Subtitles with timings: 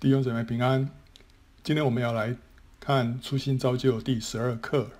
[0.00, 0.88] 弟兄姊妹平安。
[1.64, 2.36] 今天我们要来
[2.78, 4.92] 看初心造就第十二课，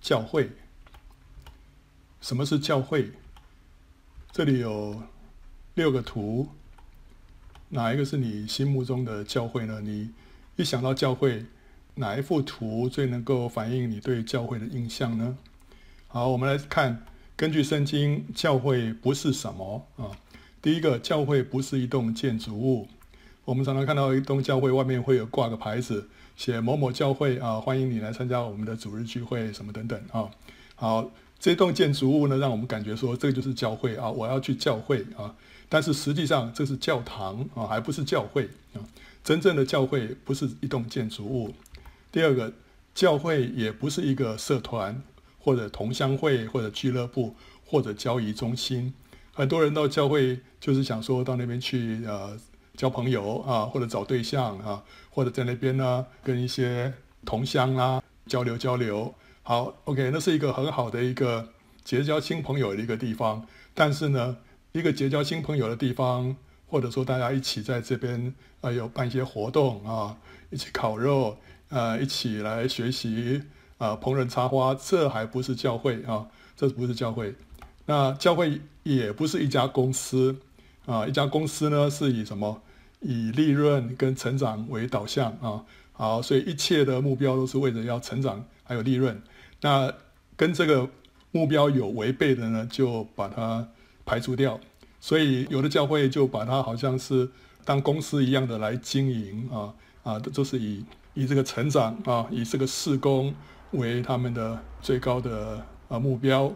[0.00, 0.50] 教会。
[2.20, 3.12] 什么是教会？
[4.32, 5.00] 这里有
[5.74, 6.48] 六个图，
[7.68, 9.80] 哪一个是你心目中的教会呢？
[9.80, 10.10] 你
[10.56, 11.46] 一想到教会，
[11.94, 15.38] 哪一幅图最能够反映你对教会的印象呢？
[16.08, 17.06] 好，我们来看，
[17.36, 20.10] 根据圣经，教会不是什么啊？
[20.60, 22.88] 第一个，教会不是一栋建筑物。
[23.44, 30.30] 我们常常看到一栋教会外面会有挂个牌子，写某某教会啊，欢迎你来参加我们的主日聚会什么等等啊。
[30.76, 35.34] 好，这栋建筑物呢，让我们感觉说这个就是教会啊，我要去教会啊。
[35.68, 38.44] 但是实际上这是教堂啊，还不是教会
[38.74, 38.78] 啊。
[39.24, 41.52] 真正的教会不是一栋建筑物。
[42.12, 42.52] 第二个，
[42.94, 45.02] 教会也不是一个社团
[45.40, 47.34] 或者同乡会或者俱乐部
[47.66, 48.94] 或者交谊中心。
[49.32, 52.38] 很多人到教会就是想说到那边去呃。
[52.76, 56.92] 交朋友啊，或者找对象啊，或者在那边呢跟一些
[57.24, 59.14] 同乡啊交流交流。
[59.42, 61.48] 好，OK，那是一个很好的一个
[61.84, 63.46] 结交新朋友的一个地方。
[63.74, 64.36] 但是呢，
[64.72, 70.16] 一个结交新朋友的地方，或者说大家一起在这边啊有办一些活动啊，
[70.50, 71.36] 一起烤肉
[71.68, 73.42] 啊，一起来学习
[73.78, 77.34] 啊烹饪插花，这还不是教会啊，这不是教会。
[77.86, 80.36] 那教会也不是一家公司。
[80.86, 82.60] 啊，一家公司呢是以什么？
[83.00, 85.64] 以利润跟成长为导向啊。
[85.92, 89.20] 好，所以一切的目标都是为了要成长，还有利润。
[89.60, 89.92] 那
[90.36, 90.88] 跟这个
[91.30, 93.68] 目标有违背的呢，就把它
[94.04, 94.58] 排除掉。
[95.00, 97.28] 所以有的教会就把它好像是
[97.64, 103.34] 当公司一样的来经营啊啊，都是以以这个成长啊，以这个事工
[103.72, 106.52] 为他们的最高的啊目标。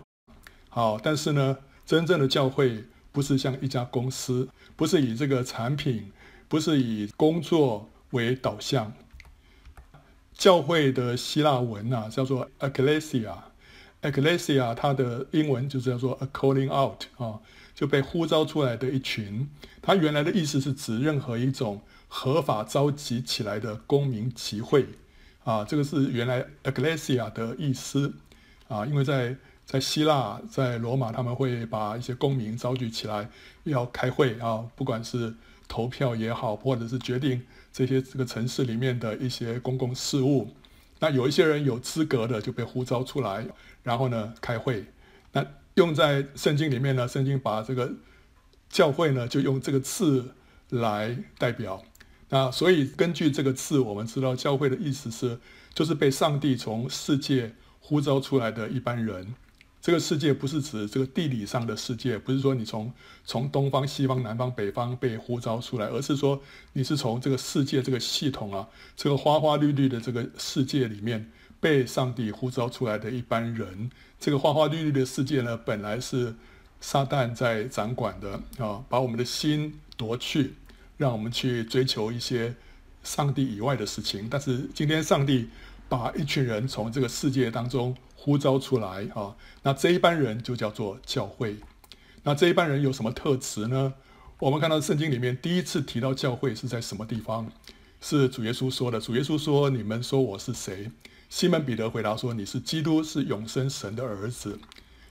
[0.68, 2.84] 好，但是呢，真正的教会。
[3.16, 6.12] 不是像一家公司，不是以这个产品，
[6.48, 8.92] 不是以工作为导向。
[10.34, 17.40] 教会的希腊文啊，叫做 eklesia，eklesia 它的英文就是叫做 a calling out 啊，
[17.74, 19.48] 就被呼召出来的一群。
[19.80, 24.84] 它原来的意思是指任何一种合法召集起来的公民集会
[25.42, 28.12] 啊，这个是原来 ekklesia 的意思
[28.68, 29.34] 啊，因为在
[29.66, 33.28] 在希腊，在罗马，他们会把一些公民召集起来，
[33.64, 35.34] 要开会啊，不管是
[35.66, 40.48] 投票也好，或者是决定这些这个城市里面的一些公共事务。
[41.00, 43.44] 那有一些人有资格的就被呼召出来，
[43.82, 44.86] 然后呢开会。
[45.32, 45.44] 那
[45.74, 47.92] 用在圣经里面呢，圣经把这个
[48.70, 50.32] 教会呢就用这个字
[50.70, 51.82] 来代表。
[52.28, 55.38] 那所以根据这个字，我们知道教会的意思是，
[55.74, 59.34] 就是被上帝从世界呼召出来的一般人。
[59.86, 62.92] 这个世界不是指这个地理上的世界，不是说你从
[63.24, 66.42] 从东方、西方、南方、北方被呼召出来，而是说
[66.72, 71.30] 你是从这个世界这个系统啊，这个花花绿绿的这个世界里面
[71.60, 73.88] 被上帝呼召出来的一般人。
[74.18, 76.34] 这个花花绿绿的世界呢，本来是
[76.80, 80.54] 撒旦在掌管的啊，把我们的心夺去，
[80.96, 82.52] 让我们去追求一些
[83.04, 84.26] 上帝以外的事情。
[84.28, 85.48] 但是今天上帝
[85.88, 87.96] 把一群人从这个世界当中。
[88.26, 91.58] 呼召出来啊，那这一班人就叫做教会。
[92.24, 93.94] 那这一班人有什么特质呢？
[94.40, 97.48] 我们看到圣经里面第一次提到教会是在什么地方？
[98.00, 98.98] 是主耶稣说的。
[99.00, 100.90] 主耶稣说：“你们说我是谁？”
[101.30, 104.58] 西门彼得回答说：“你是基督，是永生神的儿子。”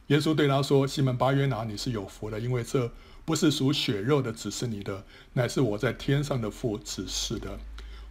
[0.07, 2.91] 耶稣对他说：“西门巴约拿，你是有福的，因为这
[3.23, 7.57] 不是属血肉的指示你的，乃是我在天上的父指示的。”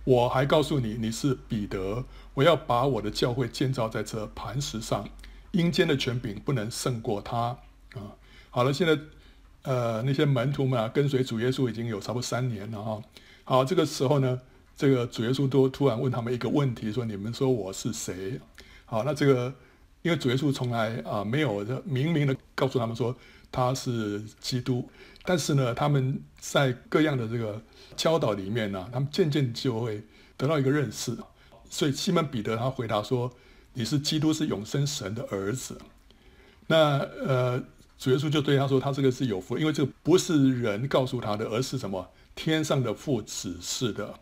[0.05, 2.05] 我还告诉你，你是彼得，
[2.35, 5.09] 我要把我的教会建造在这磐石上，
[5.53, 7.57] 阴间的权柄不能胜过他
[7.95, 8.13] 啊。
[8.51, 8.99] 好了，现在
[9.63, 13.03] 呃那些门徒们啊，跟随主耶稣已经有差不多三年了哈。
[13.45, 14.39] 好，这个时候呢，
[14.77, 18.39] 这个主耶稣都突然问他们一个问题，说：“你们说我是谁？”
[18.85, 19.53] 好，那这个
[20.03, 23.17] 因为主耶稣从来啊没有明明的告诉他们说
[23.55, 24.91] 他是基督，
[25.25, 27.63] 但是呢，他们在各样的这个。
[27.97, 30.03] 教导里面呢、他们渐渐就会
[30.37, 31.17] 得到一个认识，
[31.71, 33.33] 所以西门彼得他回答说
[33.75, 35.81] ：“你是基督，是永生神的儿子。”
[36.67, 37.63] 那呃，
[37.97, 42.11] 主耶稣就对他说：“他这个是有福，因为这个不是人告诉他的，而是什么？
[42.35, 44.19] 天上的父指示的。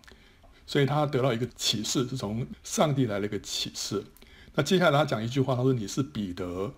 [0.67, 4.05] 所以他得到一个启示，是从上帝来了一个启示。
[4.55, 6.75] 那接下来他讲一句话，他说：‘你是彼得，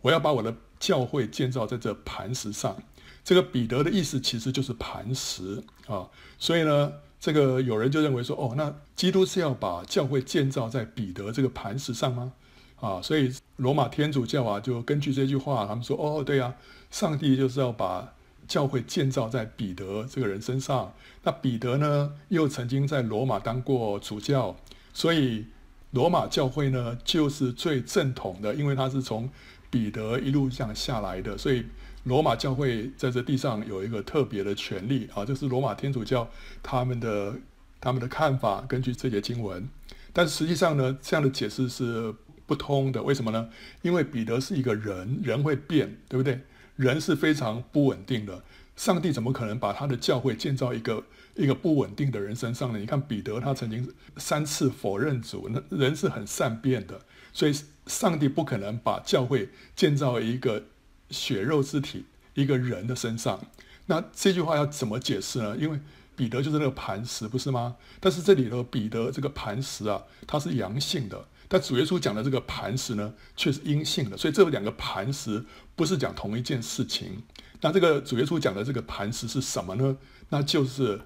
[0.00, 0.52] 我要把我的
[0.84, 2.76] 教会建造在这磐石上。’
[3.24, 6.06] 这个彼得的意思其实就是磐石啊。”
[6.38, 12.32] 所以呢，这个有人就认为说，哦，那基督是要把教会建造在彼得这个磐石上吗？
[12.80, 16.54] 啊，所以罗马天主教啊，就根据这句话，他们说，哦，对啊，
[16.90, 18.12] 上帝就是要把
[18.46, 20.92] 教会建造在彼得这个人身上。
[21.22, 24.54] 那彼得呢，又曾经在罗马当过主教，
[24.92, 25.46] 所以
[25.92, 29.30] 罗马教会呢，就是最正统的，因为他是从
[29.74, 31.66] 彼得一路这样下来的，所以
[32.04, 36.30] 罗马教会在这地上有一个特别的权利啊，就是罗马天主教
[36.62, 37.34] 他们的
[37.80, 39.68] 他们的看法，根据这些经文。
[40.12, 42.14] 但实际上呢，这样的解释是
[42.46, 43.02] 不通的。
[43.02, 43.48] 为什么呢？
[43.82, 46.38] 因为彼得是一个人，人会变，对不对？
[46.76, 48.44] 人是非常不稳定的。
[48.76, 51.02] 上帝怎么可能把他的教会建造一个
[51.34, 52.78] 一个不稳定的人身上呢？
[52.78, 57.00] 你看彼得他曾经三次否认主，那人是很善变的，
[57.32, 57.52] 所以
[57.86, 60.64] 上帝不可能把教会建造一个
[61.10, 63.40] 血肉之体一个人的身上。
[63.86, 65.56] 那这句话要怎么解释呢？
[65.56, 65.78] 因为
[66.16, 67.76] 彼得就是那个磐石，不是吗？
[68.00, 71.26] 但是这里头彼得这个磐石啊，它是阳性的。
[71.46, 75.44] 但主耶稣讲的这个磐石呢，却是阴性的，所以这两个磐石
[75.76, 77.22] 不是讲同一件事情。
[77.60, 79.98] 那这个主耶稣讲的这个磐石是什么呢？
[80.30, 81.02] 那就是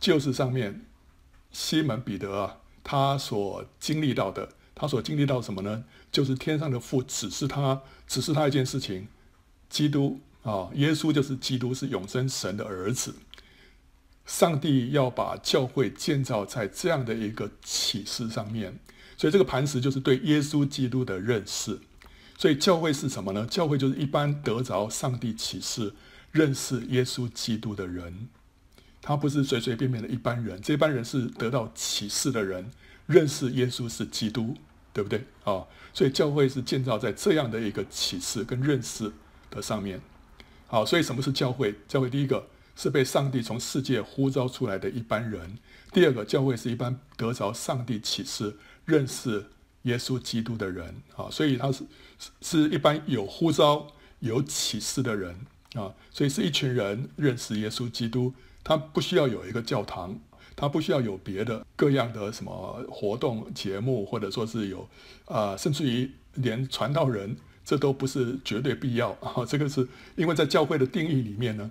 [0.00, 0.86] 就是上面
[1.50, 5.84] 西门彼得啊，他所经历到的，他所经历到什么呢？
[6.12, 9.08] 就是天上的父指示他，指示他一件事情：
[9.68, 13.16] 基督啊，耶稣就是基督，是永生神的儿子。
[14.24, 18.78] 上帝要把教会建造在这样的一个启示上面。
[19.16, 21.80] 所以这个磐石就是对耶稣基督的认识，
[22.36, 23.44] 所以教会是什么呢？
[23.46, 25.92] 教会就是一般得着上帝启示、
[26.30, 28.28] 认识耶稣基督的人，
[29.02, 32.70] 他不是随随便便的一般人，这一般人是得到启示的人，
[33.06, 34.54] 认识耶稣是基督，
[34.98, 35.24] 对不对？
[35.44, 35.64] 啊，
[35.94, 39.12] 所以教会是建造在这样的一个启示跟认识
[39.48, 40.00] 的上面。
[40.66, 41.72] 好，所以什么是教会？
[41.86, 45.56] 教会第一个是被上帝从世界呼召出来的一般人，
[45.92, 48.56] 第二个教会是一般得着上帝启示。
[48.84, 49.46] 认识
[49.82, 51.84] 耶稣基督的人啊，所以他是
[52.40, 53.86] 是一般有呼召、
[54.18, 55.32] 有启示的人
[55.74, 58.34] 啊，所以是一群人认识耶稣基督。
[58.64, 60.18] 他不需要有一个教堂，
[60.58, 64.88] 他不需要有别的各样的什么活动节目，或者说是有
[65.26, 69.44] 啊，甚至于连传道人，这都不是绝对必要 啊。
[69.46, 71.70] 这个是因为在教会的定义里面呢，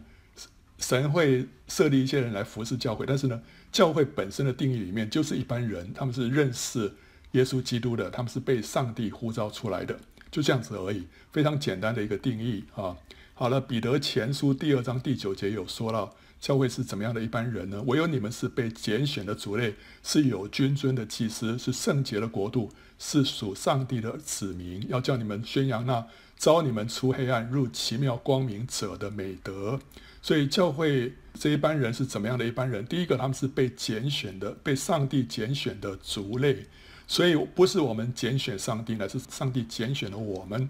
[0.78, 3.42] 神会设立一些人来服侍教会，但是呢，
[3.72, 6.94] 教会本身的定义里面就是一般人，他们是认识。
[7.34, 10.00] 耶稣基督的，他们是被上帝呼召出来的，
[10.32, 12.96] 就这样子而已，非常简单的一个定义啊。
[13.34, 17.82] 好了，彼得前书第二章第九节有说到，教会是怎么样的一般人呢？
[17.88, 26.06] 唯有你们是被拣选的族类，是有君尊的祭司，是圣洁的国度，是属上帝的子民，要叫你们宣扬那
[26.38, 29.80] 召你们出黑暗入奇妙光明者的美德。
[30.22, 32.86] 所以教会这一般人是怎么样的一般人？
[32.86, 36.66] 第一个，他们是被拣选的，被上帝拣选的族类。
[37.08, 40.70] 所以不是我们拣选上帝，乃是上帝拣选了我们。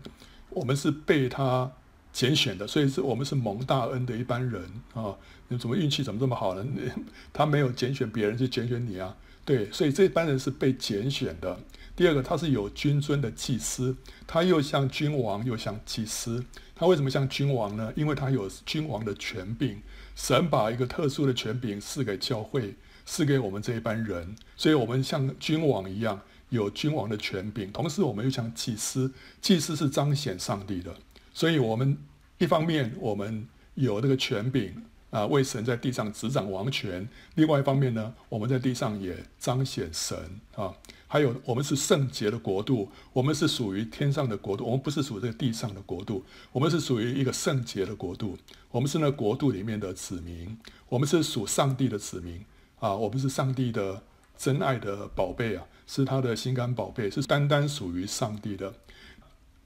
[0.50, 1.72] 我们是被他
[2.18, 4.64] 拣选的，所以是我们是蒙大恩的一般人
[4.96, 5.16] 啊！
[5.50, 6.66] 你怎么运气怎么这么好呢？
[7.32, 9.16] 他没有拣选别人，就拣选你啊！
[9.46, 11.60] 对，所以这班人是被拣选的。
[11.96, 16.44] 第二个，他是有君尊的祭司，他又像君王，又像祭司。
[16.74, 17.94] 他为什么像君王呢？
[17.96, 19.80] 因为他有君王的权柄，
[20.16, 22.74] 神把一个特殊的权柄赐给教会。
[23.10, 26.20] 赐给我们这一班人，所以我们像君王一样
[26.50, 30.94] 有君王的权柄，同时我们又像祭司，祭司是彰显上帝的，
[31.34, 31.98] 所以我们
[32.38, 37.06] 一方面我们有这个权柄啊，为神在地上执掌王权；
[37.36, 40.18] 另外一方面呢，我们在地上也彰显神
[40.56, 40.74] 啊。
[41.08, 48.38] 还有我们是圣洁的国度，我们是属于天上的国度，我们不是属于这个地上的国度，我们是属于一个圣洁的国度，
[48.72, 50.58] 我们是那国度里面的子民，
[50.90, 52.44] 我们是属上帝的子民。
[52.80, 54.04] 啊，我们是上帝的
[54.38, 58.72] 真爱的宝贝啊，是他的心肝宝贝，是单单属于上帝的。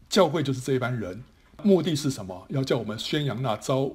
[0.08, 1.22] 教会就是这一班人，
[1.64, 2.46] 目的是什么？
[2.50, 3.92] 要叫我们宣扬那招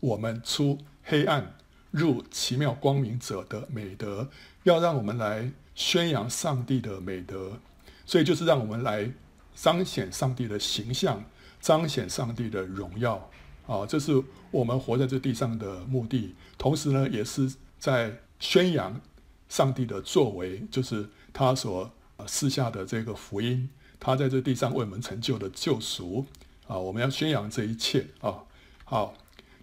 [0.00, 1.54] 我们出黑暗
[1.90, 4.28] 入奇妙光明者的美德，
[4.62, 7.58] 要让我们来宣扬上帝的美德。
[8.06, 9.10] 所以就是让我们来
[9.54, 11.24] 彰显上帝的形象，
[11.60, 13.30] 彰显上帝的荣耀。
[13.66, 16.34] 啊，这是我们活在这地上的目的。
[16.56, 18.18] 同时呢，也是在。
[18.40, 19.00] 宣扬
[19.48, 21.90] 上帝的作为，就是他所
[22.28, 26.24] 赐下的这个福音，他在这地上为我们成就的救赎
[26.68, 26.78] 啊！
[26.78, 28.44] 我们要宣扬这一切啊！
[28.84, 29.14] 好，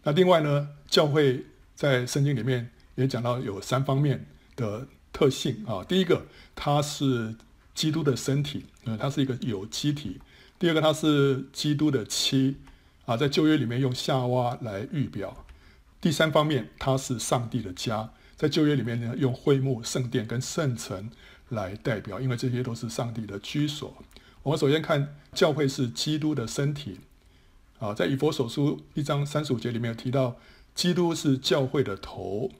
[0.04, 5.84] 那另外呢，教会在圣经里面也讲到有三方面的特性啊。
[5.84, 7.36] 第一个，它是
[7.74, 10.20] 基督的身体，嗯，它是一个有机体；
[10.60, 12.58] 第二个，它是基督的妻
[13.06, 15.30] 啊，在旧约里面用夏娃来预表；
[16.02, 18.12] 第三方面，它是上帝的家。
[18.36, 21.10] 在旧约里面呢，用会幕、圣殿跟圣城
[21.50, 23.96] 来代表，因为这些都是上帝的居所。
[24.46, 27.00] 我们首先看教会是基督的身体，
[27.80, 30.38] 啊，在以弗所书一章三十五节里面有提到，
[30.76, 32.52] 基督是教会的头，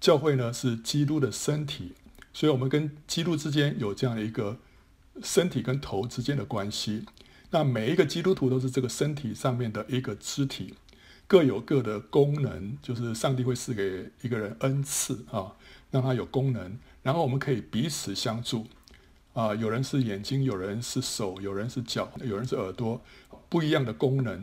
[0.00, 1.92] 教会呢是基督的身体，
[2.32, 4.56] 所以我们跟基督之间有这样的一个
[5.22, 7.04] 身体跟头之间的关系。
[7.50, 10.76] 那每一个基督徒都是这个身体上面的一个肢体，
[11.26, 15.52] 各有各的功能，就是上帝会赐给一个人恩赐啊，
[15.90, 18.66] 让他有功能，然后我们可以彼此相助。
[19.38, 23.00] 啊，有人是眼睛，有人是手，有人是脚，有人是耳朵。
[23.48, 24.42] 不一样的功能，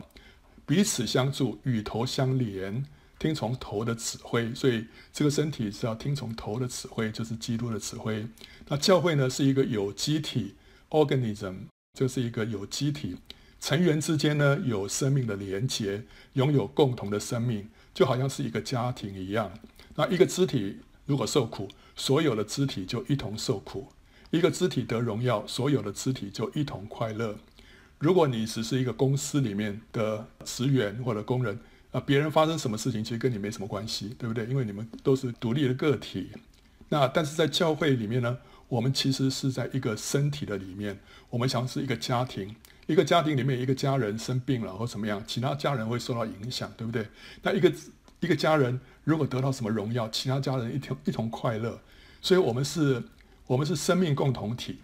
[0.64, 2.82] 彼此相助，与头相连，
[3.18, 4.54] 听从头的指挥。
[4.54, 8.26] 所以这个身体是要听从头的指挥，就是基督的指挥。
[8.68, 10.54] 那教会呢，是一个有机体
[10.88, 11.56] （organism），
[11.92, 13.18] 这是一个有机体，
[13.60, 19.52] 成员之间呢有生命的连结，拥有共同的生命，就好像是一个家庭一样。
[19.94, 23.92] 那一个肢体如果受苦，所有的肢体就一同受苦；
[24.30, 27.36] 一个肢体得荣耀，所有的肢体就一同快乐。
[27.98, 31.58] 如果你只是一个公司里面的职员或者工人，
[31.92, 34.44] 啊，别人发生什么事情其实跟你没什么关系，对不对？
[34.46, 36.28] 因为你们都是独立的个体。
[36.88, 38.36] 那但是在教会里面呢，
[38.68, 40.98] 我们其实是在一个身体的里面，
[41.30, 42.54] 我们像是一个家庭，
[42.86, 47.08] 一个家庭里面一个家人生病了或怎么样，其他家人会受到影响，对不对？
[47.42, 47.72] 那一个
[48.20, 51.80] 一个家人如果得到什么荣耀，其他家人一同一同快乐，
[52.20, 53.02] 所以我们是，
[53.46, 54.78] 我们是生命共同体。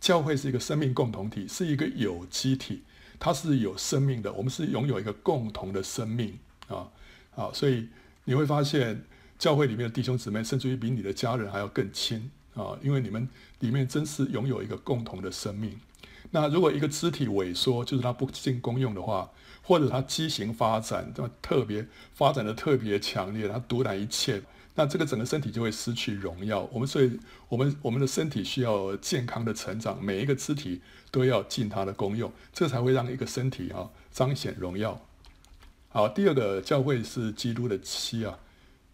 [0.00, 2.82] 教会是一个生命共同体，是一个有机体，
[3.18, 4.32] 它是有生命的。
[4.32, 6.88] 我们是拥有一个共同的生命啊
[7.36, 7.50] 啊！
[7.52, 7.86] 所以
[8.24, 9.04] 你会发现，
[9.38, 13.28] 教会里面的弟兄姊妹，甚至于比你的家人还要更亲啊，因为你们
[13.58, 15.78] 里面真是拥有一个共同的生命。
[16.30, 19.30] 那如果一个肢体萎缩，就是它不进功用的话，
[19.60, 24.40] 或者它畸形发展，这么特别发展的特别强烈，它独揽一切。
[24.74, 26.68] 那这个整个身体就会失去荣耀。
[26.72, 35.00] 我们所以，我们我们的身体需要健康的成长，每一个肢体都要尽它的功用，这才会让一个身体啊彰显荣耀。
[35.88, 38.38] 好，第二个教会是基督的妻啊，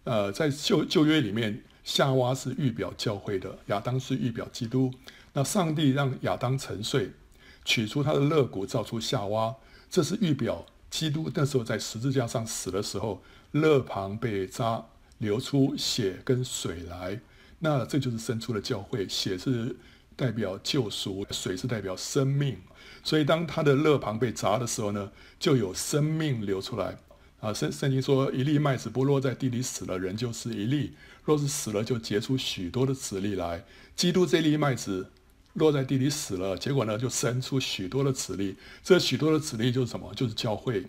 [0.05, 4.91] 呃，在旧旧约里面，夏娃是预表教会的，亚当是预表基督。
[5.35, 7.13] 那上帝让亚当沉睡，
[7.67, 9.55] 取出他的肋骨，造出夏娃，
[9.91, 14.87] 这是预表基督那时候在十字架上死的时候，肋旁被扎。
[15.19, 17.19] 流出血跟水来，
[17.59, 19.09] 那这就是生出了教会。
[19.09, 19.75] 血是
[20.15, 22.59] 代表救赎，水是代表生命。
[23.03, 26.99] 所以当他的肋旁被砸的时候呢，就有生命流出来。
[27.41, 30.91] 啊，圣圣经说，一粒麦子不落在地里死了，人就是一粒；
[31.25, 33.65] 若是死了，就结出许多的子粒来。
[33.95, 35.11] 基督这粒麦子
[35.55, 38.57] 落在地里死了，结果呢，就生出许多的子粒。
[38.83, 40.13] 这许多的子粒就是什么？
[40.15, 40.85] 就是教会。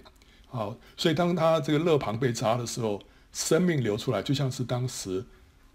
[0.48, 3.01] 好，所以当他这个肋旁被砸的时候。
[3.38, 5.24] 生命流出来，就像是当时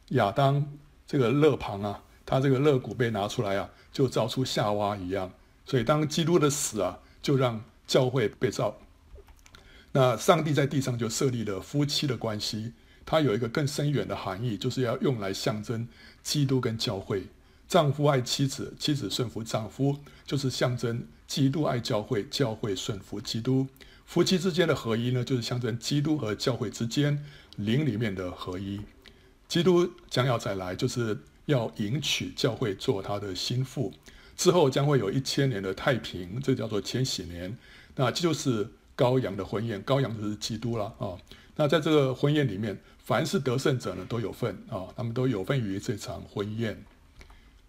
[0.09, 0.77] 亚当
[1.07, 5.33] 这个肋旁啊，他这个肋骨被拿出来啊，就造出夏娃一样。
[5.65, 8.77] 所以当基督的死啊，就让教会被造。
[9.93, 12.73] 那上帝在地上就设立了夫妻的关系，
[13.07, 15.87] 它有一个更深远的含义，就是要用来象征
[16.21, 17.29] 基督跟教会。
[17.69, 23.69] 丈夫爱妻子，妻子顺服丈夫，就是象征基督爱教会，教会顺服基督。
[24.05, 27.25] 夫妻之间的合一呢，就是象征基督和教会之间。
[27.57, 28.81] 灵里面的合一，
[29.47, 33.93] 基督将要再来，就是要迎娶教会做他的心腹，
[34.37, 37.57] 之后将会有一千年的太平，这叫做千禧年。
[37.95, 38.67] 那这就是
[38.97, 41.13] 羔羊的婚宴，羔羊就是基督了啊。
[41.57, 46.83] 那在这个婚宴里面，凡是得胜者呢都有份啊，他们都有份于这场婚宴。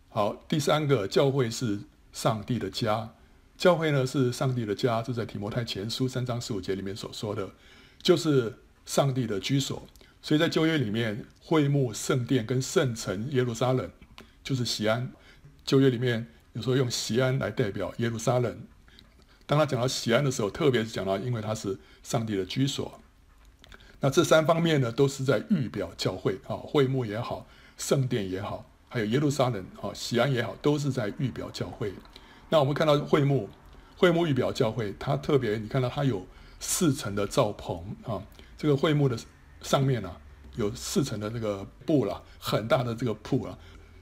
[0.07, 1.77] 好，第三个，教会是
[2.13, 3.09] 上帝的家，
[3.57, 7.49] 教会呢是上帝的家，这在提摩太前书三章十五节里面所说的，
[8.01, 8.59] 就是。
[8.85, 9.87] 上帝的居所，
[10.21, 13.89] 所以在旧约里面，会幕、圣殿跟圣城耶路撒冷
[14.43, 15.11] 就是西安。
[15.65, 18.67] 旧约里面有时候用西安来代表耶路撒冷。
[19.45, 22.99] 当他讲到西安的时候，特别是讲到，因为它是上帝的居所。
[23.99, 27.47] 那这三方面呢，都是在预表教会啊，会幕也好，
[27.77, 31.93] 圣殿也好，还有耶路撒冷啊，西安也好，都是在预表教会。
[32.49, 33.49] 那我们看到会幕，
[33.95, 36.25] 会幕预表教会，它特别，你看到它有
[36.59, 38.21] 四层的罩棚啊。
[38.63, 39.19] 这个会幕的
[39.61, 40.17] 上面啊，
[40.55, 43.59] 有四层的这个布了，很大的这个布啊，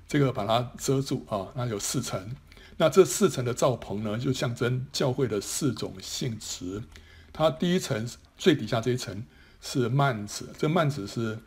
[0.08, 2.36] 这个把它遮住啊，那有四层。
[2.78, 6.80] 那这四层的罩棚呢，就象征教会的四种性质。
[7.34, 9.26] 它第一层最底下这一层
[9.62, 11.40] 是幔子，这幔子是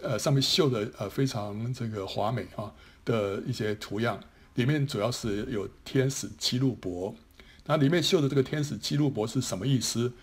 [0.00, 2.72] 呃上面绣的呃非常这个华美啊
[3.04, 4.18] 的一些图样，
[4.54, 7.14] 里面主要是有天使基路伯。
[7.66, 10.14] 那里面绣的这个天使基路伯是什么意思？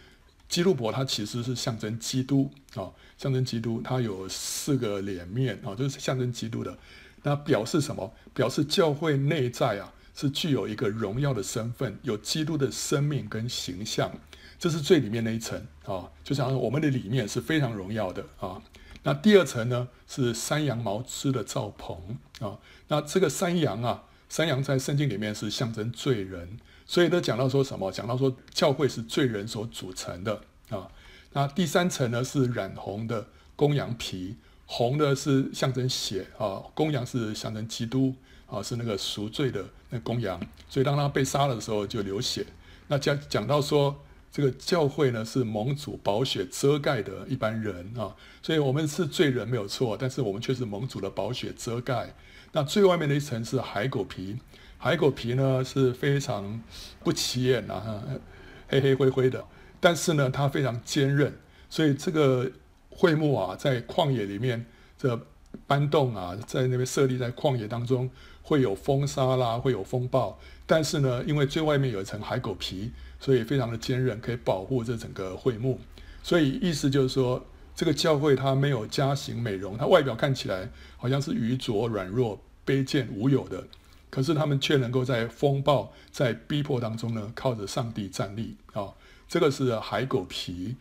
[0.48, 6.77] 基路伯它其实是象征基督啊，象征基督，它有四个脸面啊，就是象征基督的。
[7.24, 8.13] 那表示什么？
[8.34, 14.12] 表示教会内在啊是具有一个荣耀的身份，有基督的生命跟形象。
[14.60, 18.62] 这是最里面那一层啊，就像我们的里面是非常荣耀的啊。
[19.04, 22.58] 那第二层呢是山羊毛织的罩棚啊。
[22.88, 27.91] 那这个山羊啊，山羊在圣经里面是象征罪人，所以都讲到说什么？
[27.91, 30.89] 讲到说教会是罪人所组成的啊。
[31.34, 38.15] 那第三层呢是染红的公羊皮，红的是象征血啊，公羊是象征基督
[38.48, 40.39] 啊，是那个赎罪的那公羊，
[40.70, 42.46] 所以当他被杀了的时候就流血。
[42.88, 44.03] 那讲讲到说。
[44.29, 48.13] 这个教会呢是蒙主宝血遮盖的一般人啊，
[48.44, 52.13] 所以我们是罪人没有错，但是我们却是蒙主的宝血遮盖。
[52.51, 54.38] 那最外面的一层是海狗皮，
[54.78, 56.62] 海狗皮呢是非常
[57.04, 58.04] 不起眼啊，
[58.70, 59.44] 黑黑灰灰的，
[59.80, 61.34] 但是呢它非常坚韧，
[61.70, 62.52] 所以这个
[62.90, 64.66] 会幕啊在旷野里面
[64.98, 65.20] 这
[65.66, 68.10] 搬动啊，在那边设立在旷野当中
[68.42, 72.92] 会有风沙啦，会有风暴，但是呢因为最外面有一层海狗皮。
[73.20, 75.80] 所以非常的坚韧，可以保护这整个会幕。
[76.22, 77.44] 所以意思就是说，
[77.76, 83.66] 这个教会它没有加形美容，它外表看起来好像是愚拙、软弱、卑贱、无有的，
[84.10, 88.94] 可是他们却能够在风暴、在逼迫当中呢，靠着上帝站立啊。
[89.28, 90.76] 这个是海狗皮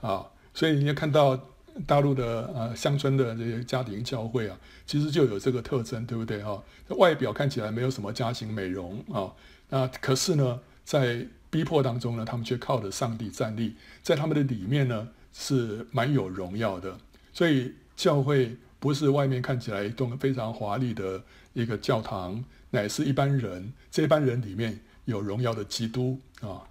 [0.00, 0.26] 啊。
[0.54, 1.38] 所以你要看到
[1.86, 6.60] 大陆的呃乡村的这些家庭教会啊，其实就有这个特征，对不对哈？
[6.88, 9.32] 外表看起来没有什么家庭美容啊，
[9.68, 16.96] 那可是呢，在逼迫当中呢，他们却靠着上帝站立，在他们的里面呢是蛮有荣耀的。
[17.32, 23.72] 所以教会不是外面看起来一栋非常华丽的一个教堂，乃是一般人。
[23.90, 26.62] 这般人里面有荣耀的基督啊。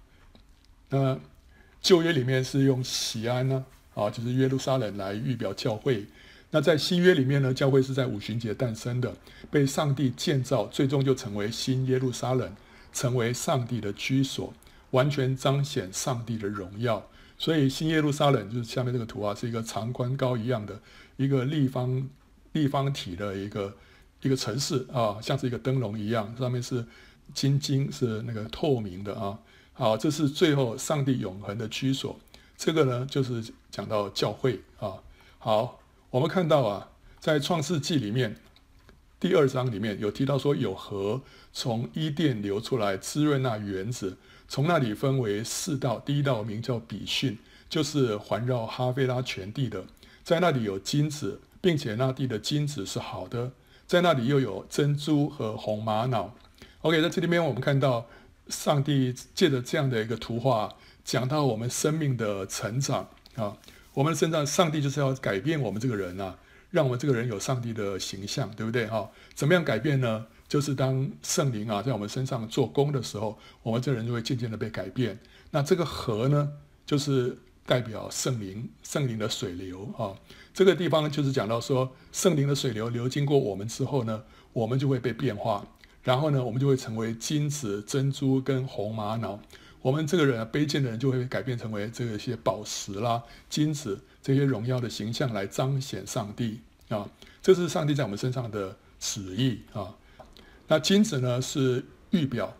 [0.90, 1.18] 那
[1.80, 3.64] 旧约里面是用锡安呢
[3.94, 6.06] 啊，就是耶路撒冷来预表教会。
[6.50, 9.14] 那在新约里面呢，教会是在五旬节诞生的，
[9.50, 12.54] 被上帝建造，最终就成为新耶路撒冷，
[12.92, 14.52] 成为上帝的居所。
[14.92, 20.80] 完全彰显上帝的荣耀，所以新耶路撒冷就是下面这个图啊，是一个长宽高一样的
[21.18, 22.08] 一个立方
[22.52, 23.76] 立方体的一个
[24.22, 26.84] 一个城市啊，像是一个灯笼一样，上面是
[27.34, 29.38] 金晶，是那个透明的啊。
[29.72, 32.18] 好，这是最后上帝永恒的居所。
[32.56, 34.94] 这个呢，就是讲到教会啊。
[35.38, 36.88] 好，我们看到啊，
[37.20, 38.36] 在创世纪里面
[39.20, 44.16] 第二章里面有提到说，有河从伊甸流出来，滋润那园子。
[44.48, 47.38] 从那里分为四道，第一道名叫比逊，
[47.68, 49.84] 就是环绕哈菲拉全地的，
[50.24, 53.52] 在那里有金子，并且那地的金子是好的，
[53.88, 56.34] 在那里又有珍珠和红玛瑙。
[56.82, 58.06] OK，在这里面我们看到
[58.48, 63.56] 上帝借着这样的一个图画，讲到我们生命的成长啊，
[63.94, 66.36] 我们身上上帝就是要改变我们这个人啊，
[66.70, 69.10] 让我们这个人有上帝的形象，对不对哈？
[69.34, 70.26] 怎么样改变呢？
[70.46, 75.18] 就是当圣灵啊在我们身上做工的时候，我们这人就会渐渐的被改变。
[75.50, 76.52] 那这个和呢，
[76.84, 80.16] 就是代表圣灵，圣灵的水流啊。
[80.54, 85.66] 这个地方就是讲到说，圣灵的水流流经过我们之后呢，我们就会被变化，
[86.02, 89.38] 然后呢，我们就会成为金子、珍珠跟红玛瑙。
[89.82, 97.06] 我们这个人卑贱的人就会改变成为这些宝石啦、金子这些荣耀的形象来彰显上帝啊。
[97.42, 99.94] 这是上帝在我们身上的旨意啊。
[100.68, 102.56] 那金子呢是预表，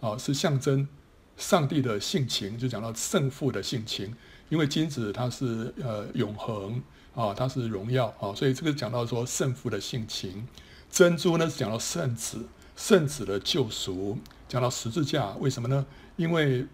[0.00, 0.88] 啊，是象征
[1.36, 4.14] 上帝的性情，就讲到圣父的性情。
[4.48, 6.82] 因为金子它是呃永恒
[7.14, 10.46] 啊，它是荣耀啊，所以这个讲到说圣父的性情。
[10.90, 15.30] 珍珠呢是讲到圣子，圣子的救赎，讲到十字架。
[15.40, 15.84] 为什么呢？
[16.16, 16.66] 因为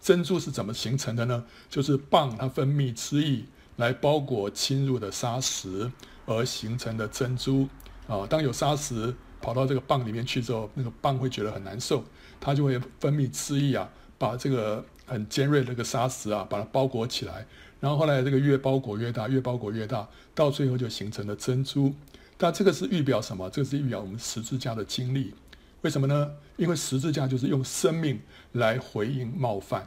[0.00, 1.44] 珍珠是怎么形成的呢？
[1.68, 3.44] 就是蚌它分泌汁液
[3.76, 5.90] 来包裹侵入的砂石
[6.26, 7.68] 而形成的珍珠
[8.06, 8.26] 啊。
[8.26, 9.14] 当有砂石。
[9.42, 12.04] 跑到这个蚌里面去之后，那个蚌会觉得很难受，
[12.38, 13.88] 它就会分泌汁液啊，
[14.18, 17.46] 把这个很尖锐的那个砂石啊，把它包裹起来。
[17.80, 21.92] 然后后来这个越包裹越大，越包裹越大，到最后就形成了珍珠。
[22.38, 23.50] 但这个是预表什么？
[23.50, 25.34] 这个是预表我们十字架的经历。
[25.82, 26.30] 为什么呢？
[26.56, 28.20] 因为十字架就是用生命
[28.52, 29.86] 来回应冒犯。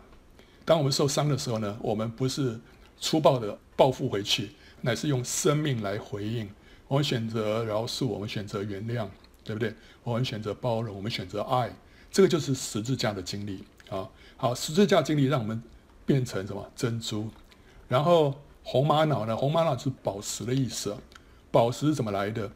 [0.66, 2.60] 当我们受伤的时候呢，我们不是
[3.00, 6.50] 粗暴的报复回去，乃是用生命来回应。
[6.88, 9.08] 我们选择饶恕，我们选择原谅。
[9.46, 9.74] 对不对？
[10.06, 11.70] 我们选择包容，我们选择爱，
[12.10, 14.08] 这个就是十字架的经历啊。
[14.44, 15.64] 好，十字架经历让我们
[16.06, 16.70] 变成什么？
[16.76, 17.30] 珍珠。
[17.88, 19.38] 然后红玛瑙呢？
[19.38, 20.94] 红玛瑙是宝石的意思。
[21.50, 22.52] 宝石怎么来的？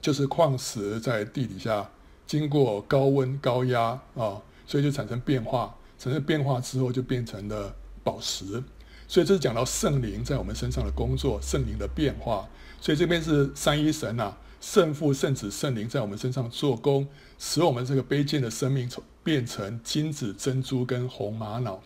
[0.00, 1.88] 就是矿石在地底下
[2.26, 5.72] 经过高温高压啊，所以就产生变化。
[6.00, 8.60] 产生变化之后就变成了宝石。
[9.06, 12.48] 所以这是讲到圣灵在我们身上的工作，圣灵的变化。
[12.80, 14.36] 所以这边是三一神啊。
[14.60, 17.06] 圣父、圣子、圣灵在我们身上做工，
[17.38, 21.78] 使我们这个卑贱的生命从变成金子、珍珠跟红玛瑙。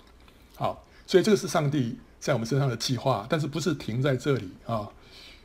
[0.55, 4.89] 好，所以这个是上帝在我们身上的计划，但是不是停在这里啊？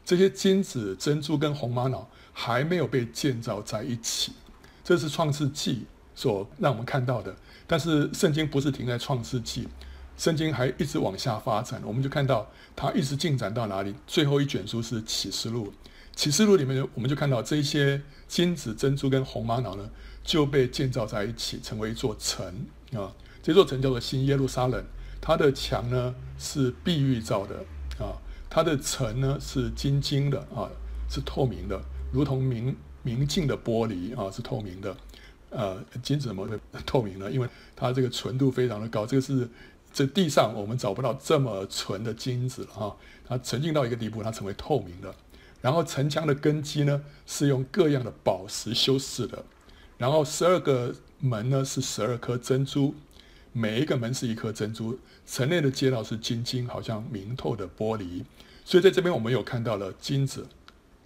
[0.05, 4.31] 这些金子、珍珠跟红玛瑙还没有被建造在一起，
[4.83, 7.35] 这是创世纪所让我们看到的。
[7.65, 9.67] 但是圣经不是停在创世纪，
[10.19, 13.95] 圣经还一直往下发展，我们就看到它一直进展到哪里？
[14.05, 15.73] 最后一卷书是启示录，
[16.15, 19.89] 启示录里面我们就看到这些金子、珍珠跟红玛瑙呢
[20.27, 22.45] 就被建造在一起，成为一座城
[22.93, 23.15] 啊。
[23.41, 24.83] 这座城叫做新耶路撒冷，
[25.21, 27.55] 它的墙呢是碧玉造的
[27.97, 28.11] 啊。
[28.49, 30.69] 它的城呢是晶晶的啊，
[31.09, 34.95] 是透明的，如同明明镜的玻璃啊，是透明的。
[35.49, 37.31] 呃，金子怎么会透明呢？
[37.31, 39.49] 因为它这个纯度非常的高，这个是
[39.93, 42.97] 这地上我们找不到这么纯的金子了哈。
[43.25, 45.15] 它沉浸到一个地步，它成为透明的。
[45.61, 49.45] 然后城墙的根基呢是用各样的宝石修饰的。
[49.97, 52.93] 然后十二个门呢是十二颗珍珠，
[53.51, 54.99] 每一个门是一颗珍珠。
[55.25, 58.23] 城内的街道是晶晶，好像明透的玻璃。
[58.63, 60.47] 所以在这边我们有看到了金子、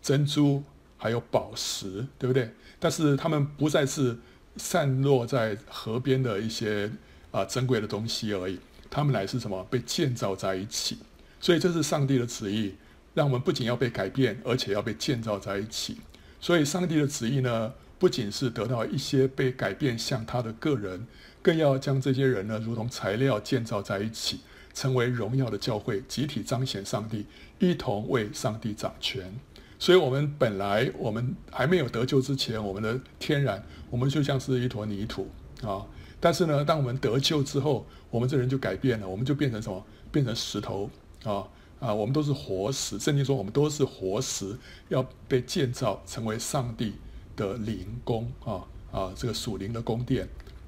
[0.01, 0.63] 珍珠，
[0.97, 2.51] 还有宝石，对不对？
[2.79, 4.17] 但是它们不再是
[4.57, 6.91] 散落在河边的一些
[7.31, 9.63] 啊、珍贵的东西而已，它们乃是什么？
[9.69, 10.97] 被建造在一起。
[11.39, 12.75] 所以这是上帝的旨意，
[13.13, 15.97] 让我们不仅要被改变，而且要被建造在一起。
[16.39, 21.05] 所以上帝的旨意呢，不仅是得到一些被改变像他的个人，
[21.43, 24.39] 更要将这些人呢，如同材料建造在一起。
[24.73, 27.25] 成为荣耀的教会，集体彰显上帝，
[27.59, 29.31] 一同为上帝掌权。
[29.77, 35.27] 所以，我们本来我们还没有得救之前，我们的天然，我们就像是一坨泥土
[35.61, 35.85] 啊。
[36.21, 39.85] 但是呢，当我们得救之后，我们这人就改变了，我们就变成什么？
[40.11, 40.89] 变成石头
[41.25, 41.45] 啊
[41.79, 41.93] 啊！
[41.93, 42.97] 我们都是活石。
[42.97, 46.93] 圣经说，我们都是活石，要被建造成为上帝
[47.35, 49.13] 的灵宫啊啊！
[49.15, 50.27] 这个属灵的宫殿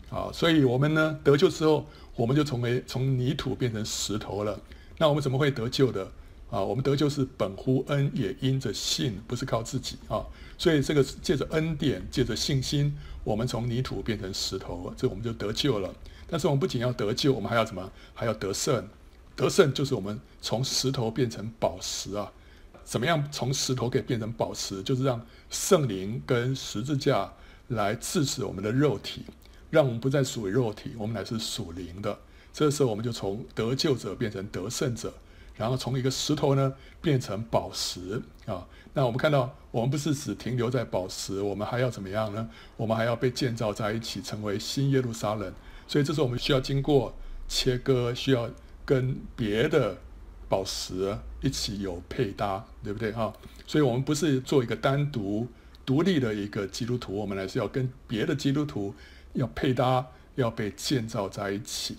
[0.09, 0.29] 啊。
[0.33, 1.85] 所以，我们呢得救之后。
[2.15, 4.61] 我们就成为从泥土变成石头了，
[4.99, 6.05] 那我们怎么会得救的
[6.51, 6.61] 啊？
[6.61, 10.23] 我们得救是本乎恩，也因着信，不是靠自己啊。
[10.55, 15.91] 所以这个借着恩典，借着信心，我们从泥土变成石头，这我们就得救了。
[16.27, 17.91] 但是我们不仅要得救，我们还要什么？
[18.13, 18.87] 还要得胜。
[19.35, 22.31] 得胜就是我们从石头变成宝石啊。
[22.83, 24.81] 怎么样从石头可以变成宝石？
[24.83, 27.31] 就是让圣灵跟十字架
[27.67, 29.25] 来制止我们的肉体。
[29.69, 32.15] 让我们不再属于肉体，我们乃是属灵的。
[32.53, 35.11] 这时候，我们就从得救者变成得胜者，
[35.55, 38.67] 然后从一个石头呢变成宝石啊。
[38.93, 42.47] 那我们看到，我们不是只停留在宝石，我们还要怎么样呢？
[42.77, 45.51] 我们还要被建造在一起，成为新耶路撒冷。
[45.87, 47.11] 所以，这时候我们需要经过
[47.47, 48.47] 切割，需要
[48.85, 49.97] 跟别的
[50.53, 53.33] 宝石一起有配搭，对不对哈？
[53.65, 55.47] 所以我们不是做一个单独
[55.83, 58.93] 独立的一个基督徒，我们还是要跟别的基督徒。
[59.33, 61.97] 要配搭，要被建造在一起。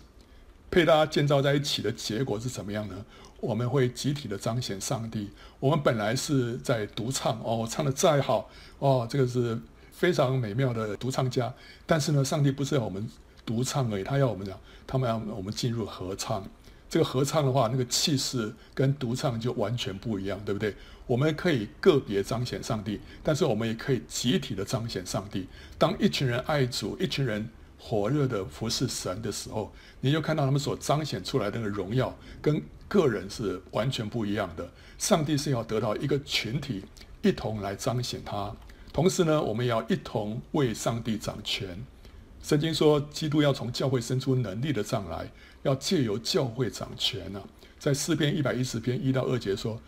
[0.70, 2.94] 配搭建造在一起的结果是怎么样呢？
[3.40, 5.30] 我们会集体的彰显上帝。
[5.58, 11.52] 我们本来是在独唱哦，唱得再好哦，这个是非常美妙的独唱家。
[11.86, 13.04] 但是呢，上帝不是要我们
[13.44, 16.46] 独唱而已，他要我们讲，他们要我们进入合唱。
[16.94, 20.72] 这个合唱的话，那个气势跟独唱就完全不一样，对不对？
[21.09, 25.48] 我们可以个别彰显上帝，但是我们也可以集体的彰显上帝。
[25.76, 34.70] 当一群人爱主，一群人火热的服侍神的时候，你就看到他们所彰显出来的那个荣耀，跟个人是完全不一样的。
[34.96, 36.85] 上帝是要得到一个群体
[37.22, 38.54] 一同来彰显他，
[38.92, 41.76] 同时呢，我们也要一同为上帝掌权。
[42.40, 45.28] 圣经说，基督要从教会生出能力的杖来，
[45.64, 47.42] 要借由教会掌权呢、
[47.79, 49.79] 在诗篇一百一十篇一到二节说。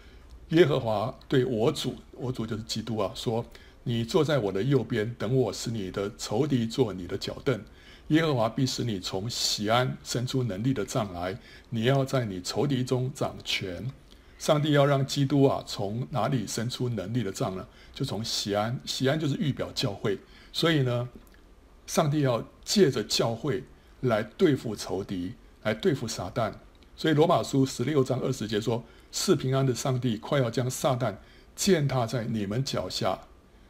[0.51, 3.45] 耶和华对我主，我主就是基督啊，说
[3.83, 7.61] ：“你坐在我的右边，等我使你的仇敌做你的脚凳。
[8.11, 11.37] 耶和华必使你从喜安生出能力的杖来，
[11.71, 13.85] 你要在你仇敌中掌权。
[14.39, 17.67] 上帝要让基督啊，从哪里生出能力的杖呢？
[17.93, 20.17] 就从喜安，喜安就是预表教会。
[20.53, 21.09] 所以呢，
[21.89, 23.65] 上帝要借着教会
[24.03, 25.33] 来对付仇敌，
[25.67, 26.55] 来对付撒旦。
[26.97, 31.15] 所以罗马书十六章二十节说。”是平安的上帝快要将撒旦
[31.55, 33.19] 践踏在你们脚下。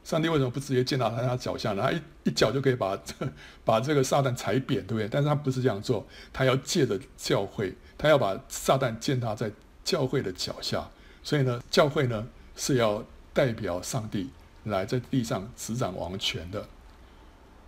[0.03, 1.83] 上帝为什么不直接践踏在他脚下呢？
[1.83, 3.15] 他一一脚就可以把这
[3.65, 5.07] 把这个撒旦踩扁，对不对？
[5.09, 9.53] 但是他不是这样做，他要借着教会，他要把撒旦践踏在
[9.85, 10.89] 教会的脚下。
[11.23, 14.31] 所以呢，教会呢是要代表上帝
[14.65, 16.67] 来在地上执掌王权的。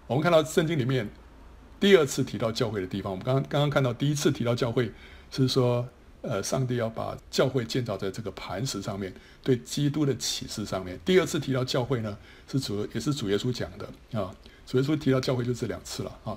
[0.08, 1.08] 我们看到圣经里面
[1.80, 4.90] 第二次提到教会的地方，我们刚刚刚看到第一次提到教会
[5.30, 5.86] 是说。
[6.20, 10.98] 呃，上帝要把教会建造在这个磐石上面，对基督的启示上面。
[11.04, 12.18] 第二次提到教会呢，
[12.50, 14.34] 是主也是主耶稣讲的啊。
[14.66, 16.36] 主耶稣提到教会就这两次了啊。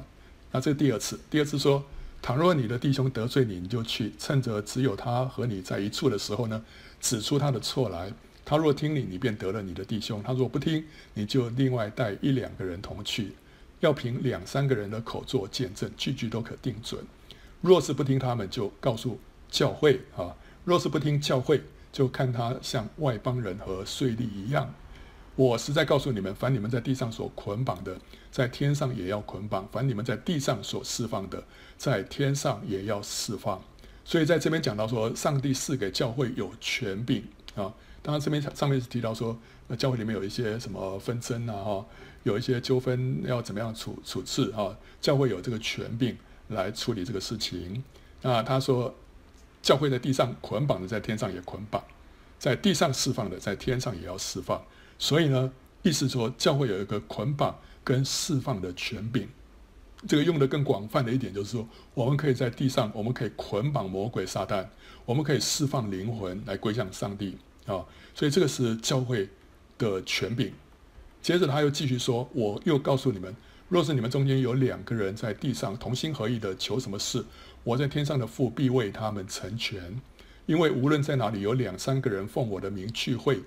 [0.51, 1.83] 那这第二次，第二次说
[2.21, 6.63] 倘若你的弟兄得罪你，你就去趁着只有他和你在一处的时候呢，
[7.01, 8.13] 指出他的错来。
[8.45, 13.33] 他若听你，你便得了你的弟兄；他若不听，你就另外带一两个人同去，
[13.81, 17.03] 要凭两三个人的口做见证，句句都可定准。
[17.59, 24.73] 若是不听他们，就告诉教会啊；若是不听教会，就看他像外邦人和税吏一样。
[25.35, 27.97] 我实在告诉你们，凡你们在地上所捆绑的，
[28.31, 31.43] 在天上也要捆绑；凡你们在地上所释放的，
[31.77, 33.61] 在天上也要释放。
[34.03, 37.23] 所以在这边讲到说，上帝赐给教会有权柄
[37.55, 37.73] 啊。
[38.01, 39.37] 当然这边上面是提到说，
[39.77, 41.85] 教会里面有一些什么纷争啊，哈，
[42.23, 44.75] 有一些纠纷要怎么样处处置啊？
[44.99, 46.17] 教会有这个权柄。
[46.51, 47.81] 来处理这个事情。
[48.21, 48.93] 那他说，
[49.61, 51.81] 教会在地上捆绑的，在天上也捆绑；
[52.37, 54.61] 在地上释放的，在天上也要释放。
[54.99, 55.49] 所以呢，
[55.81, 59.29] 意思说，教会有一个捆绑跟释放的权柄。
[60.05, 64.67] 这个用的更广泛的一点就是说，我们可以在地上，我们可以捆绑魔鬼撒旦，
[65.05, 67.79] 我们可以释放灵魂来归向上帝啊。
[68.13, 69.29] 所以这个是教会
[69.77, 70.51] 的权柄。
[71.21, 73.35] 接着他又继续说，我又告诉你们。
[73.69, 77.23] 若是你们中间有两个人在地上同心合意的求什么事，
[77.63, 80.01] 我在天上的父必为他们成全。
[80.45, 83.39] 因为无论在哪里有两三个人奉我的名聚会，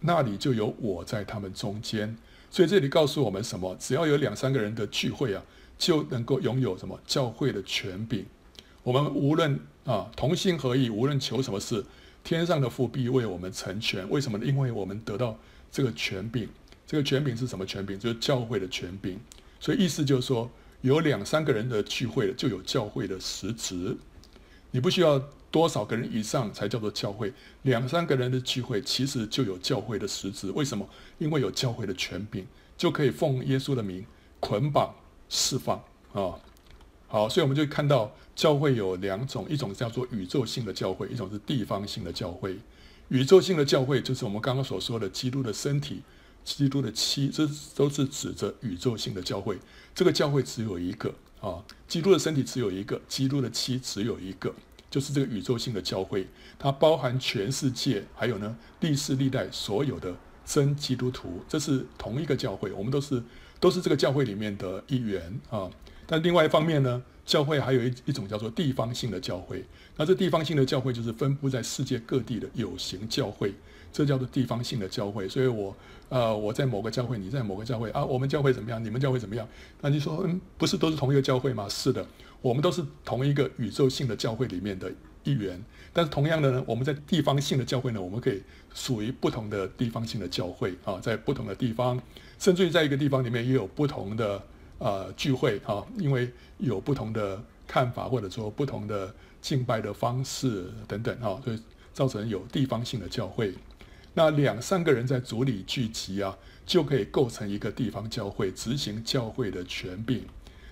[0.00, 2.14] 那里就有我在他们中间。
[2.50, 3.74] 所以这里告诉我们什么？
[3.80, 5.42] 只要有两三个人的聚会啊，
[5.78, 8.26] 就能够拥有什么教会的权柄。
[8.82, 11.82] 我们无论啊同心合意，无论求什么事，
[12.22, 14.06] 天上的父必为我们成全。
[14.10, 14.44] 为什么呢？
[14.44, 15.38] 因为我们得到
[15.72, 16.46] 这个权柄。
[16.86, 17.98] 这个权柄是什么权柄？
[17.98, 19.18] 就是教会的权柄。
[19.58, 20.50] 所以意思就是说，
[20.82, 23.96] 有两三个人的聚会，就有教会的实质。
[24.70, 25.18] 你不需要
[25.50, 30.50] 多少个人以上才叫做教会，两三个人的聚会，其实就有教会的实质。
[30.50, 30.86] 为什么？
[31.18, 32.44] 因为有教会的权柄，
[32.76, 34.04] 就可以奉耶稣的名
[34.40, 34.94] 捆绑
[35.28, 36.34] 释放啊。
[37.06, 42.58] 好，所以我们就看到教会有两种，一种叫做宇宙性的教会，一种是地方性的教会。
[43.08, 46.02] 宇宙性的教会就是我们刚刚所说的基督的身体。
[46.44, 49.58] 基督的妻，这都是指着宇宙性的教会。
[49.94, 54.54] 这个教会只有一个啊，基督的身体只有一个，基督的妻只有一个，
[54.90, 56.26] 就是这个宇宙性的教会。
[56.58, 62.70] 它包含全世界，还有呢历世历代所有的真基督徒，这是同一个教会。
[62.72, 63.22] 我们都是
[63.58, 65.70] 都是这个教会里面的一员啊。
[66.06, 69.64] 但另外一方面呢，教会还有一一种叫做地方性的教会。
[69.96, 73.54] 那这地方性的教会就是分布在世界各地的有形教会。
[73.92, 75.72] 这叫做地方性的教会，所以我，
[76.08, 78.82] 呃，我在某个教会，你在某个教会啊，我们教会怎么样？
[78.82, 79.48] 你们教会怎么样？
[79.80, 81.68] 那你说，嗯，不是都是同一个教会吗？
[81.68, 82.06] 是的，
[82.40, 84.92] 我们都是同一个宇宙性的教会里面的
[85.24, 85.60] 一员。
[85.92, 88.42] 但是同样的呢，我们在地方性的教会呢，我们可以
[88.74, 92.00] 属于不同的地方性的教会啊，在不同的地方，
[92.38, 94.42] 甚至于在一个地方里面也有不同的
[94.78, 101.62] 呃聚会啊，因为有不同的看法或者说不同的敬拜的方式等等啊，所以
[101.92, 103.54] 造成有地方性的教会。
[104.14, 110.24] 那两三个人在主里聚集啊，就可以构成一个地方教会，执行教会的权柄。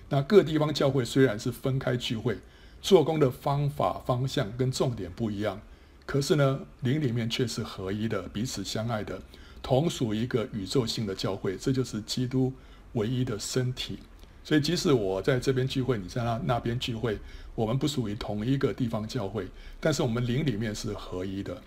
[0.09, 2.37] 那各地方教会虽然是分开聚会，
[2.81, 5.59] 做工的方法、方向跟重点不一样，
[6.05, 9.21] 可是呢，灵里面却是合一的，彼此相爱的，
[9.61, 11.57] 同属一个宇宙性的教会。
[11.57, 12.53] 这就是基督
[12.93, 13.99] 唯一的身体。
[14.43, 17.17] 所以，即使我在这边聚会，你在那那边聚会，
[17.55, 19.47] 我们不属于同一个地方教会，
[19.79, 21.61] 但是我们灵里面是合一的。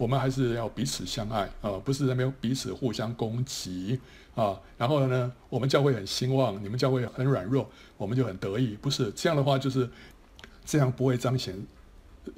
[0.00, 4.00] 我们还是要彼此相爱啊，不是那边彼此互相攻击
[4.34, 4.58] 啊。
[4.78, 8.78] 然后呢，我们教会很兴旺，你们教会很软弱，我们就很得意。
[8.80, 9.86] 不是这样的话，就是
[10.64, 11.54] 这样不会彰显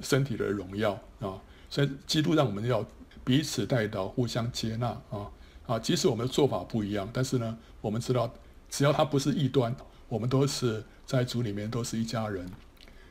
[0.01, 1.39] 身体的荣耀啊。
[1.69, 2.85] 所以基督让我们要
[3.23, 5.31] 彼此带到，互相接纳啊
[5.65, 5.79] 啊。
[5.79, 8.29] 即使我们的做法不一样，但是呢，我们知道
[8.69, 9.73] 只要他不是异端，
[10.09, 12.45] 我们都是在主里面都是一家人。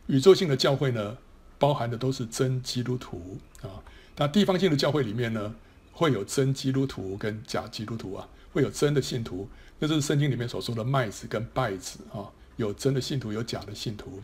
[0.08, 1.16] 宇宙性的教会呢，
[1.58, 3.80] 包含的都是真基督徒啊。
[4.16, 5.54] 那地方性的教会里面呢，
[5.90, 9.48] 会有真基督徒跟假基督徒啊，会有真的信徒，
[9.78, 14.20] 那就是圣经里面所说的麦子跟稗子啊，有真的信徒，有假的信徒。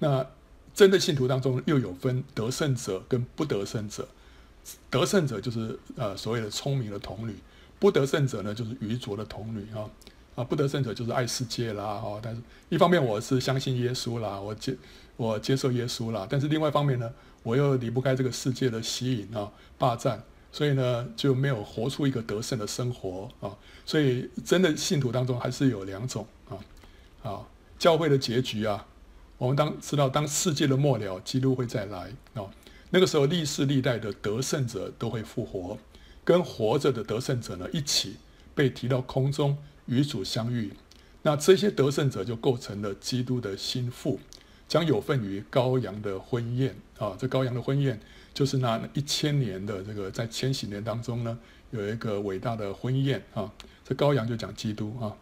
[0.00, 0.26] 那
[0.74, 4.08] 真的信徒当中又有分得胜者跟不得胜者，
[4.90, 7.34] 得胜者就是呃所谓的聪明的童女，
[7.78, 9.88] 不得胜者呢就是愚拙的童女啊
[10.34, 14.76] 啊，不得胜者就是爱世界啦哈，但是一方面我是相信耶稣啦，我接
[15.16, 17.08] 我接受耶稣啦，但是另外一方面呢。
[17.42, 20.22] 我又离不开这个世界的吸引啊，霸占，
[20.52, 23.56] 所以呢就没有活出一个得胜的生活啊。
[23.86, 26.58] 所以真的信徒当中还是有两种啊，
[27.22, 27.46] 啊，
[27.78, 28.86] 教会的结局啊，
[29.38, 32.44] 我们当知道当世界的末了，基督会再来啊，
[32.90, 35.78] 那个时候历世历代的得胜者都会复活，
[36.24, 38.16] 跟活着的得胜者呢一起
[38.54, 40.72] 被提到空中与主相遇，
[41.22, 44.20] 那这些得胜者就构成了基督的心腹。
[44.68, 47.16] 将有份于羔羊的婚宴啊。
[47.18, 47.98] 这羔羊的婚宴
[48.32, 51.36] 就是那一千年的这个在千禧年当中呢，
[51.70, 53.50] 有一个伟大的婚宴啊。
[53.84, 55.16] 这羔羊就讲基督啊，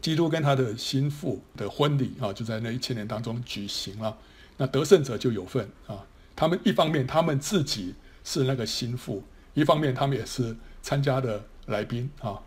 [0.00, 4.16] 基督跟他的心腹的婚礼啊，就在那一千年当中举行了。
[4.56, 6.06] 那得胜者就有份啊。
[6.36, 12.40] 他们一方面他们自己是那个心腹，一方面他们也是参加的来宾啊。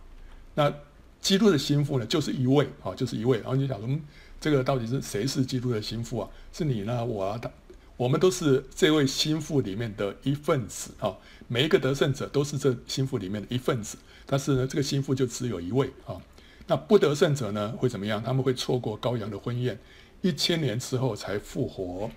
[0.56, 0.74] 那
[1.20, 3.40] 基督的心腹呢，就是一位啊，就是一位。
[3.40, 4.00] 然后你想说，
[4.40, 6.30] 这个到底是谁是基督的心腹啊？
[6.54, 7.04] 是你呢？
[7.04, 7.50] 我啊，他，
[7.96, 11.16] 我们都是这位心腹里面的一份子啊。
[11.48, 13.98] 每一个得胜者都是这心腹里面的一份子。
[14.26, 16.22] 但是呢，这个心腹就只有一位啊。
[16.68, 18.22] 那不得胜者呢，会怎么样？
[18.22, 19.80] 他们会错过羔羊的婚宴，
[20.22, 22.10] 一千年之后才复活。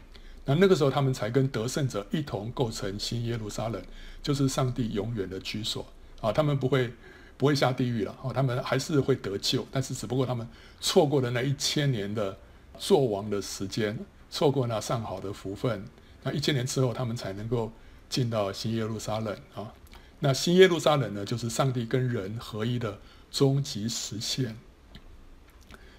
[0.44, 3.82] 那那个时候，他们才跟得胜者一同构成新耶路撒冷，
[4.22, 5.86] 就是上帝永远的居所
[6.20, 6.30] 啊。
[6.30, 6.92] 他们不会。
[7.40, 10.46] 不会下地狱了哦，他们还是会得救，但是只不过他们
[10.78, 12.36] 错过了那一千年的
[12.78, 13.98] 作王的时间，
[14.28, 15.82] 错过那上好的福分。
[16.22, 17.72] 那一千年之后，他们才能够
[18.10, 19.72] 进到新耶路撒冷啊。
[20.18, 22.98] 那新耶路撒冷呢，就是上帝跟人合一的
[23.30, 24.54] 终极实现。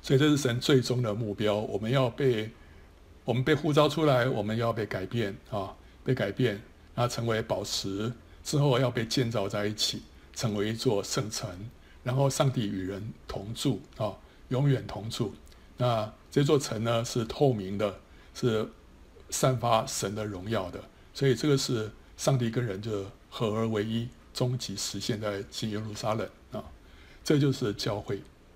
[0.04, 1.56] 所以这是神最终的目标。
[1.56, 2.52] 我们要被
[3.26, 5.74] 我们被呼召出来，我们要被改变啊，
[6.04, 6.62] 被改变，
[6.94, 10.04] 然后成为宝石之后要被建造在一起。
[10.34, 11.50] 成为一座圣城，
[12.04, 14.14] 然后上帝与人同住啊，
[14.50, 15.34] 永远同住。
[15.78, 18.00] 那这座城呢，是透明的，
[18.34, 18.68] 是
[19.30, 20.80] 散发神的荣耀的。
[21.14, 26.64] 所以这个是上帝跟人就合而为一，终极实现在新耶路撒冷啊。
[27.24, 28.22] 这就是教会。